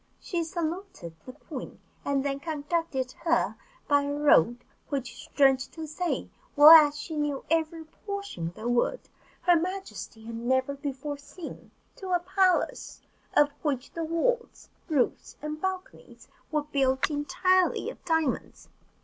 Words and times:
She 0.19 0.43
saluted 0.43 1.13
the 1.27 1.33
queen, 1.33 1.79
and 2.03 2.25
then 2.25 2.39
conducted 2.39 3.11
her 3.23 3.55
by 3.87 4.01
a 4.01 4.11
road 4.11 4.65
which, 4.89 5.13
strange 5.25 5.69
to 5.73 5.85
say, 5.85 6.27
well 6.55 6.71
as 6.71 6.97
she 6.99 7.15
knew 7.15 7.45
every 7.51 7.83
portion 7.85 8.47
of 8.47 8.55
the 8.55 8.67
wood, 8.67 9.01
her 9.41 9.55
majesty 9.55 10.25
had 10.25 10.33
never 10.37 10.73
before 10.73 11.19
seen, 11.19 11.69
to 11.97 12.13
a 12.13 12.19
palace 12.19 12.99
of 13.35 13.51
which 13.61 13.91
the 13.91 14.03
walls, 14.03 14.69
roofs, 14.89 15.37
and 15.39 15.61
balconies 15.61 16.27
were 16.51 16.63
built 16.63 17.11
entirely 17.11 17.91
of 17.91 18.03
diamonds. 18.03 18.69